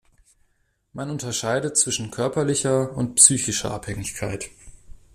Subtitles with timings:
[0.93, 4.49] Man unterscheidet zwischen körperlicher und psychischer Abhängigkeit.